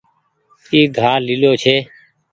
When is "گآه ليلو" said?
0.95-1.51